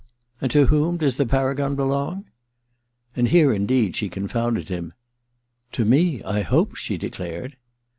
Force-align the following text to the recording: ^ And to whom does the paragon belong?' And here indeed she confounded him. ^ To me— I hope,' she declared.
^ 0.01 0.03
And 0.41 0.49
to 0.49 0.65
whom 0.65 0.97
does 0.97 1.17
the 1.17 1.27
paragon 1.27 1.75
belong?' 1.75 2.25
And 3.15 3.27
here 3.27 3.53
indeed 3.53 3.95
she 3.95 4.09
confounded 4.09 4.67
him. 4.67 4.93
^ 5.69 5.71
To 5.73 5.85
me— 5.85 6.23
I 6.23 6.41
hope,' 6.41 6.75
she 6.75 6.97
declared. 6.97 7.55